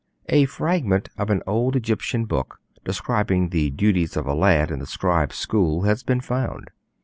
[0.29, 4.87] A fragment of an old Egyptian book describing the duties of a lad in the
[4.87, 6.71] scribes' school has been found.